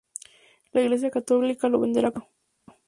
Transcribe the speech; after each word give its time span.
La 0.71 0.81
Iglesia 0.81 1.11
católica 1.11 1.67
lo 1.69 1.77
venera 1.79 2.09
como 2.09 2.25
santo. 2.25 2.79